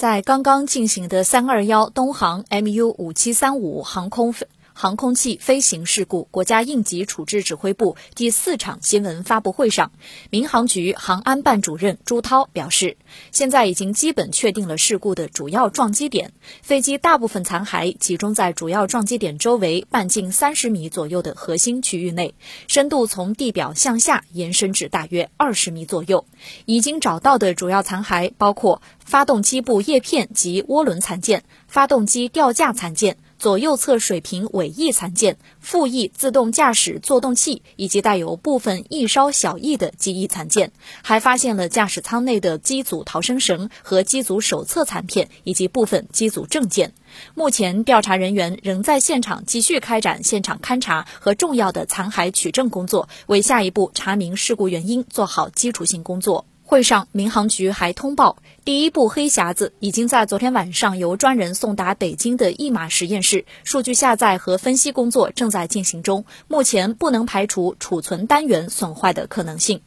[0.00, 4.46] 在刚刚进行的三二幺东航 MU 五七三五航空飞。
[4.72, 9.92] 航空器飞行事故国家应急处置指挥部第四场新闻发布会上，
[10.30, 12.96] 民航局航安办主任朱涛表示，
[13.32, 16.32] 现在已经基本确定了事故的主要撞击点，
[16.62, 22.34] 飞机大部分残骸集中在主要撞击点周围半径三十米左右的核心区域内，
[22.68, 26.24] 深度从地表向下延伸至大约二十米左右。
[26.64, 33.18] 已经找到的主要残骸包括发动机部叶片及涡轮残件、发动机吊架残件。
[33.40, 46.92] 左右侧水平尾翼残件、副翼自动驾驶作动器以及带有部分翼梢小翼的机翼残件，还发现了驾驶舱内的机组逃生绳和机组手册残片以及部分机组证件。
[47.34, 56.44] 目前，调查人员仍在现场继续开展现场勘查和重要的残骸取证工作，为下一步查明事故原因做好基础性工作。
[56.70, 69.80] 会上，民航局还通报，第一部黑匣子已经在昨天晚上由专人送达北京的译码实验室，数据下载和分析工作正在进行中，目前不能排除储存单元损坏的可能性。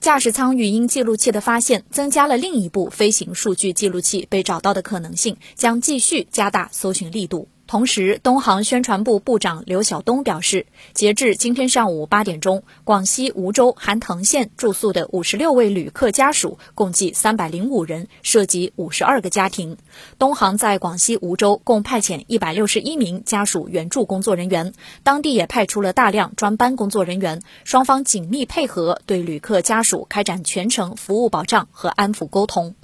[0.00, 7.46] 驾驶舱语音记录器的发现，增加了另一部飞行数据记录器被找到的可能性，将继续加大搜寻力度。
[7.66, 19.78] 同时，东航宣传部部长刘晓东表示，截至今天上午八点钟，广西梧州韩藤县住宿的五十六位旅客家属共计三百零五人，涉及五十二个家庭。
[20.18, 32.74] 东航在广西梧州共派遣一百六十一名家属援助工作人员，当地也派出了大量专班工作人员，双方紧密配合，对旅客家属开展全程服务保障和安抚沟通。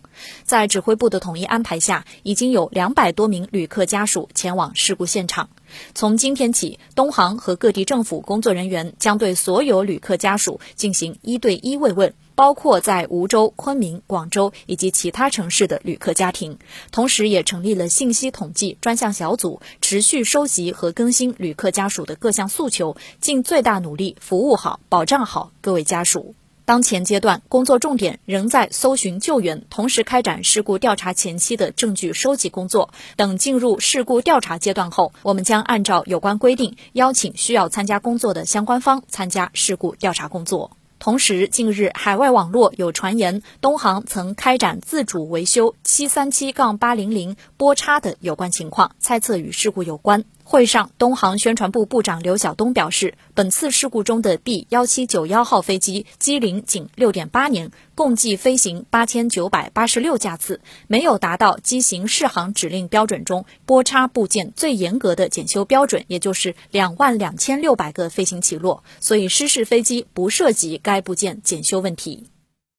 [0.45, 5.49] 在指挥部的统一安排下，已经有两百多名旅客家属前往事故现场。
[5.95, 16.59] 从今天起，东航和各地政府工作人员将对所有旅客家属进行一对一慰问，包括在梧州、昆明、广州以及其他城市的旅客家庭。
[16.91, 26.35] 同时，也成立了信息统计专项小组，持续收集和更新旅客家属的各项诉求，尽最大努力服务好、保障好各位家属。
[26.71, 32.91] 当前阶段工作重点仍在搜寻救援，同时开展事故调查前期的证据收集工作。
[33.17, 40.71] 等进入事故调查阶段后，我们将按照有关规定，邀请需要参加工作的相关方参加事故调查工作。
[41.01, 50.23] 同时，近日海外网络有传言，东航曾开展自主维修七三七杠八零零波叉的有关情况，猜测与事故有关。
[50.51, 72.27] 会上，东航宣传部部长刘晓东表示，本次事故中的 B 幺七九幺号飞机机龄仅六点八年，共计飞行八千九百八十六架次，没有达到机型适航指令标准中波叉部件最严格的检修标准，也就是两万两千六百个飞行起落，所以失事飞机不涉及该部件检修问题。